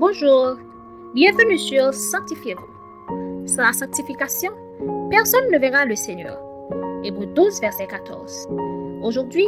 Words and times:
Bonjour, 0.00 0.56
bienvenue 1.12 1.58
sur 1.58 1.92
Sanctifiez-vous. 1.92 3.48
Sans 3.48 3.62
la 3.62 3.72
sanctification, 3.72 4.52
personne 5.10 5.50
ne 5.52 5.58
verra 5.58 5.84
le 5.86 5.96
Seigneur. 5.96 6.38
Hébreu 7.02 7.26
12, 7.26 7.60
verset 7.60 7.88
14. 7.88 8.46
Aujourd'hui, 9.02 9.44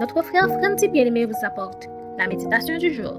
notre 0.00 0.20
frère 0.24 0.48
Franti 0.48 0.88
Bien-Aimé 0.88 1.24
vous 1.26 1.46
apporte 1.46 1.86
la 2.18 2.26
méditation 2.26 2.78
du 2.78 2.92
jour. 2.92 3.14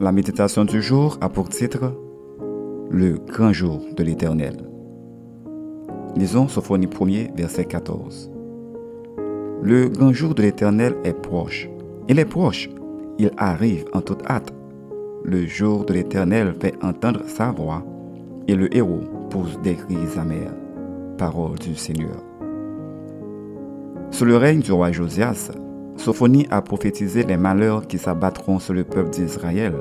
La 0.00 0.12
méditation 0.12 0.66
du 0.66 0.82
jour 0.82 1.16
a 1.22 1.30
pour 1.30 1.48
titre 1.48 1.94
Le 2.90 3.14
grand 3.14 3.54
jour 3.54 3.80
de 3.96 4.02
l'Éternel. 4.02 4.58
Lisons 6.14 6.48
Sophonie 6.48 6.88
1er, 6.88 7.34
verset 7.34 7.64
14. 7.64 8.30
Le 9.62 9.88
grand 9.88 10.12
jour 10.12 10.34
de 10.34 10.42
l'Éternel 10.42 10.94
est 11.04 11.18
proche. 11.18 11.70
Il 12.06 12.18
est 12.18 12.26
proche. 12.26 12.68
Il 13.18 13.30
arrive 13.38 13.86
en 13.94 14.02
toute 14.02 14.22
hâte. 14.28 14.52
Le 15.22 15.46
jour 15.46 15.84
de 15.84 15.92
l'Éternel 15.92 16.54
fait 16.58 16.74
entendre 16.82 17.20
sa 17.26 17.50
voix 17.50 17.84
et 18.48 18.54
le 18.54 18.74
héros 18.74 19.02
pousse 19.28 19.60
des 19.62 19.74
cris 19.74 20.18
amers. 20.18 20.54
Parole 21.18 21.58
du 21.58 21.74
Seigneur. 21.74 22.24
Sous 24.10 24.24
le 24.24 24.38
règne 24.38 24.60
du 24.60 24.72
roi 24.72 24.92
Josias, 24.92 25.52
Sophonie 25.96 26.46
a 26.50 26.62
prophétisé 26.62 27.22
les 27.24 27.36
malheurs 27.36 27.86
qui 27.86 27.98
s'abattront 27.98 28.58
sur 28.58 28.72
le 28.72 28.84
peuple 28.84 29.10
d'Israël, 29.10 29.74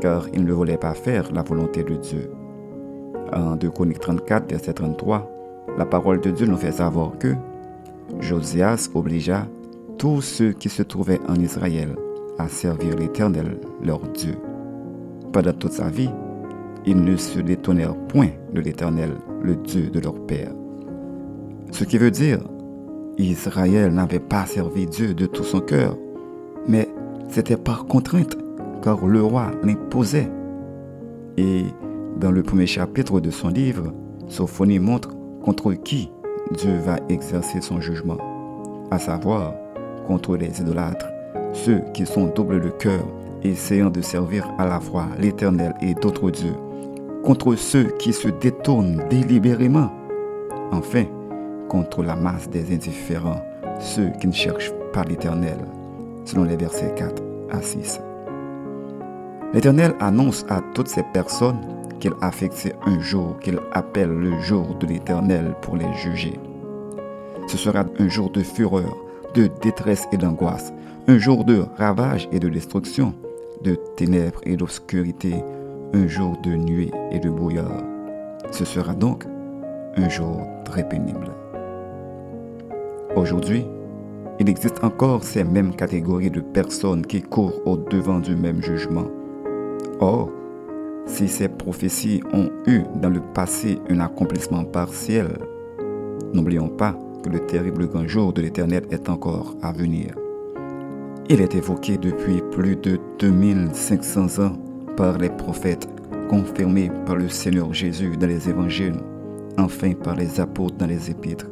car 0.00 0.28
il 0.32 0.44
ne 0.44 0.52
voulait 0.52 0.76
pas 0.76 0.94
faire 0.94 1.32
la 1.32 1.42
volonté 1.42 1.82
de 1.82 1.96
Dieu. 1.96 2.30
En 3.34 3.56
2 3.56 3.68
Chroniques 3.70 3.98
34, 4.00 4.48
verset 4.48 4.74
33, 4.74 5.28
la 5.76 5.86
parole 5.86 6.20
de 6.20 6.30
Dieu 6.30 6.46
nous 6.46 6.56
fait 6.56 6.72
savoir 6.72 7.18
que 7.18 7.34
Josias 8.20 8.90
obligea 8.94 9.48
tous 9.98 10.20
ceux 10.20 10.52
qui 10.52 10.68
se 10.68 10.84
trouvaient 10.84 11.20
en 11.28 11.34
Israël 11.34 11.96
à 12.38 12.48
servir 12.48 12.96
l'Éternel, 12.96 13.58
leur 13.82 14.00
Dieu. 14.14 14.36
Pendant 15.32 15.52
toute 15.54 15.72
sa 15.72 15.88
vie, 15.88 16.10
ils 16.84 17.02
ne 17.02 17.16
se 17.16 17.40
détonnèrent 17.40 17.96
point 17.96 18.28
de 18.52 18.60
l'Éternel, 18.60 19.12
le 19.42 19.56
Dieu 19.56 19.88
de 19.88 19.98
leur 19.98 20.14
père. 20.26 20.52
Ce 21.70 21.84
qui 21.84 21.96
veut 21.96 22.10
dire, 22.10 22.40
Israël 23.16 23.94
n'avait 23.94 24.20
pas 24.20 24.44
servi 24.44 24.86
Dieu 24.86 25.14
de 25.14 25.24
tout 25.24 25.44
son 25.44 25.60
cœur, 25.60 25.96
mais 26.68 26.86
c'était 27.28 27.56
par 27.56 27.86
contrainte, 27.86 28.36
car 28.82 29.06
le 29.06 29.22
roi 29.22 29.50
l'imposait. 29.62 30.30
Et 31.38 31.62
dans 32.20 32.30
le 32.30 32.42
premier 32.42 32.66
chapitre 32.66 33.18
de 33.20 33.30
son 33.30 33.48
livre, 33.48 33.94
Sophonie 34.28 34.78
montre 34.78 35.10
contre 35.42 35.72
qui 35.72 36.10
Dieu 36.58 36.76
va 36.84 36.96
exercer 37.08 37.62
son 37.62 37.80
jugement, 37.80 38.18
à 38.90 38.98
savoir 38.98 39.54
contre 40.06 40.36
les 40.36 40.60
idolâtres, 40.60 41.08
ceux 41.54 41.80
qui 41.94 42.04
sont 42.04 42.26
doubles 42.26 42.60
de 42.60 42.68
cœur, 42.68 43.06
essayant 43.44 43.90
de 43.90 44.00
servir 44.00 44.48
à 44.58 44.66
la 44.66 44.80
fois 44.80 45.06
l'Éternel 45.18 45.74
et 45.80 45.94
d'autres 45.94 46.30
dieux, 46.30 46.56
contre 47.22 47.54
ceux 47.54 47.84
qui 47.98 48.12
se 48.12 48.28
détournent 48.28 49.02
délibérément, 49.08 49.90
enfin, 50.72 51.04
contre 51.68 52.02
la 52.02 52.16
masse 52.16 52.48
des 52.50 52.74
indifférents, 52.74 53.42
ceux 53.80 54.10
qui 54.20 54.26
ne 54.26 54.32
cherchent 54.32 54.72
pas 54.92 55.04
l'Éternel, 55.04 55.58
selon 56.24 56.44
les 56.44 56.56
versets 56.56 56.92
4 56.96 57.22
à 57.50 57.62
6. 57.62 58.00
L'Éternel 59.54 59.94
annonce 60.00 60.46
à 60.48 60.60
toutes 60.74 60.88
ces 60.88 61.02
personnes 61.12 61.60
qu'il 62.00 62.12
a 62.20 62.32
fixé 62.32 62.72
un 62.86 63.00
jour 63.00 63.38
qu'il 63.40 63.60
appelle 63.72 64.10
le 64.10 64.40
jour 64.40 64.74
de 64.80 64.86
l'Éternel 64.86 65.54
pour 65.62 65.76
les 65.76 65.92
juger. 65.94 66.38
Ce 67.46 67.56
sera 67.56 67.84
un 67.98 68.08
jour 68.08 68.30
de 68.30 68.42
fureur, 68.42 68.96
de 69.34 69.48
détresse 69.60 70.06
et 70.12 70.16
d'angoisse, 70.16 70.72
un 71.06 71.18
jour 71.18 71.44
de 71.44 71.64
ravage 71.76 72.28
et 72.32 72.40
de 72.40 72.48
destruction, 72.48 73.14
de 73.62 73.76
ténèbres 73.96 74.40
et 74.44 74.56
d'obscurité, 74.56 75.34
un 75.94 76.06
jour 76.06 76.36
de 76.42 76.50
nuée 76.50 76.90
et 77.10 77.18
de 77.18 77.30
brouillard. 77.30 77.82
Ce 78.50 78.64
sera 78.64 78.94
donc 78.94 79.26
un 79.96 80.08
jour 80.08 80.40
très 80.64 80.88
pénible. 80.88 81.30
Aujourd'hui, 83.14 83.66
il 84.40 84.48
existe 84.48 84.82
encore 84.82 85.22
ces 85.22 85.44
mêmes 85.44 85.74
catégories 85.76 86.30
de 86.30 86.40
personnes 86.40 87.06
qui 87.06 87.22
courent 87.22 87.60
au 87.66 87.76
devant 87.76 88.18
du 88.18 88.34
même 88.34 88.62
jugement. 88.62 89.06
Or, 90.00 90.30
si 91.06 91.28
ces 91.28 91.48
prophéties 91.48 92.22
ont 92.32 92.48
eu 92.66 92.82
dans 92.96 93.10
le 93.10 93.20
passé 93.34 93.78
un 93.88 94.00
accomplissement 94.00 94.64
partiel, 94.64 95.28
n'oublions 96.32 96.68
pas 96.68 96.96
que 97.22 97.28
le 97.28 97.40
terrible 97.46 97.86
grand 97.86 98.08
jour 98.08 98.32
de 98.32 98.42
l'Éternel 98.42 98.84
est 98.90 99.08
encore 99.08 99.54
à 99.62 99.72
venir. 99.72 100.14
Il 101.28 101.40
est 101.40 101.54
évoqué 101.54 101.98
depuis 101.98 102.42
plus 102.50 102.76
de 102.76 102.98
2500 103.20 104.44
ans 104.44 104.56
par 104.96 105.18
les 105.18 105.30
prophètes, 105.30 105.88
confirmé 106.28 106.90
par 107.06 107.16
le 107.16 107.28
Seigneur 107.28 107.72
Jésus 107.72 108.16
dans 108.16 108.26
les 108.26 108.48
évangiles, 108.48 108.96
enfin 109.56 109.92
par 109.92 110.16
les 110.16 110.40
apôtres 110.40 110.76
dans 110.76 110.86
les 110.86 111.10
épîtres. 111.10 111.46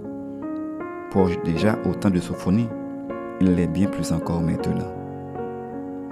Proche 1.11 1.39
déjà 1.45 1.79
au 1.89 1.95
temps 1.95 2.11
de 2.11 2.19
Sophonie, 2.19 2.69
il 3.41 3.55
l'est 3.55 3.69
bien 3.69 3.87
plus 3.87 4.13
encore 4.13 4.43
maintenant. 4.43 4.93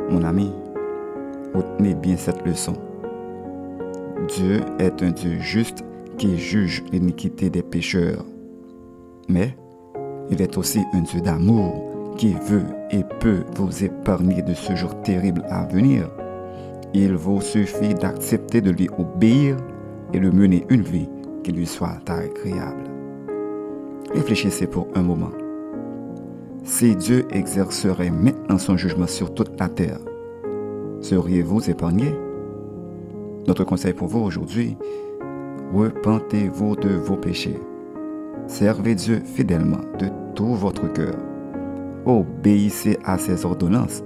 Mon 0.09 0.23
ami, 0.23 0.53
retenez 1.53 1.95
bien 1.95 2.17
cette 2.17 2.47
leçon. 2.47 2.75
Dieu 4.29 4.61
est 4.79 5.03
un 5.03 5.11
Dieu 5.11 5.39
juste 5.41 5.85
qui 6.17 6.39
juge 6.39 6.85
l'iniquité 6.93 7.51
des 7.51 7.63
pécheurs. 7.63 8.25
Mais 9.29 9.57
il 10.31 10.41
est 10.41 10.57
aussi 10.57 10.81
un 10.93 11.01
Dieu 11.01 11.21
d'amour 11.21 11.88
qui 12.19 12.35
veut 12.35 12.67
et 12.91 13.05
peut 13.21 13.45
vous 13.55 13.85
épargner 13.85 14.43
de 14.43 14.53
ce 14.53 14.75
jour 14.75 15.01
terrible 15.03 15.43
à 15.49 15.65
venir. 15.65 16.11
Il 16.93 17.15
vous 17.15 17.41
suffit 17.41 17.95
d'accepter 17.95 18.61
de 18.61 18.71
lui 18.71 18.91
obéir 18.99 19.57
et 20.13 20.21
de 20.21 20.29
mener 20.29 20.67
une 20.69 20.83
vie 20.83 21.09
qui 21.45 21.53
lui 21.53 21.67
soit 21.67 21.99
agréable. 22.07 22.85
Réfléchissez 24.13 24.67
pour 24.67 24.89
un 24.95 25.03
moment. 25.03 25.31
Si 26.65 26.97
Dieu 26.97 27.27
exercerait 27.31 28.11
maintenant 28.11 28.59
son 28.59 28.77
jugement 28.77 29.07
sur 29.07 29.33
toute 29.33 29.59
la 29.59 29.69
terre, 29.69 30.01
seriez-vous 31.01 31.71
épargné? 31.71 32.15
Notre 33.47 33.65
conseil 33.65 33.93
pour 33.93 34.09
vous 34.09 34.21
aujourd'hui, 34.21 34.77
repentez-vous 35.73 36.77
de 36.77 36.91
vos 36.91 37.17
péchés. 37.17 37.61
Servez 38.47 38.95
Dieu 38.95 39.21
fidèlement 39.25 39.81
de 39.99 40.09
tout 40.35 40.55
votre 40.55 40.93
cœur. 40.93 41.15
Obéissez 42.09 42.99
à 43.05 43.19
ses 43.19 43.45
ordonnances 43.45 44.03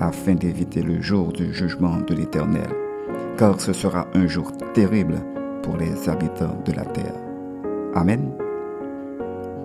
afin 0.00 0.34
d'éviter 0.34 0.80
le 0.80 1.02
jour 1.02 1.30
du 1.30 1.52
jugement 1.52 1.98
de 1.98 2.14
l'Éternel, 2.14 2.70
car 3.36 3.60
ce 3.60 3.74
sera 3.74 4.08
un 4.14 4.26
jour 4.26 4.50
terrible 4.72 5.16
pour 5.62 5.76
les 5.76 6.08
habitants 6.08 6.58
de 6.64 6.72
la 6.72 6.86
terre. 6.86 7.14
Amen. 7.94 8.32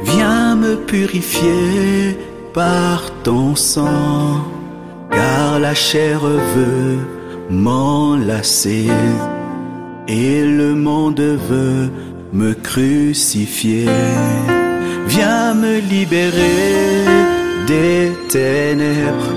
viens 0.04 0.54
me 0.54 0.76
purifier 0.76 2.16
par 2.54 3.10
ton 3.24 3.56
sang, 3.56 4.40
car 5.10 5.58
la 5.58 5.74
chair 5.74 6.20
veut 6.20 6.98
m'enlacer. 7.50 8.88
et 10.06 10.44
le 10.44 10.74
monde 10.74 11.20
veut 11.20 11.90
me 12.32 12.52
crucifier. 12.52 13.88
Viens 15.06 15.54
me 15.54 15.78
libérer 15.78 17.04
des 17.66 18.12
ténèbres, 18.28 19.32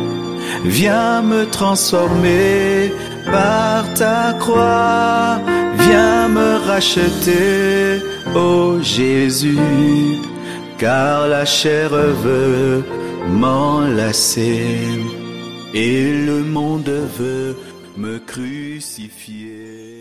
viens 0.65 1.21
me 1.21 1.45
transformer 1.45 2.91
par 3.25 3.93
ta 3.93 4.33
croix, 4.39 5.39
viens 5.79 6.27
me 6.27 6.57
racheter, 6.67 8.01
ô 8.35 8.79
Jésus, 8.81 9.57
car 10.77 11.27
la 11.27 11.45
chair 11.45 11.89
veut 11.89 12.83
m'enlacer 13.29 15.00
et 15.74 16.25
le 16.25 16.44
monde 16.44 16.89
veut 17.18 17.56
me 17.97 18.19
crucifier. 18.19 19.96